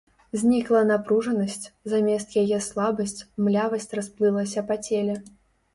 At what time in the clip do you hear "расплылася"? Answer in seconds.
4.01-4.69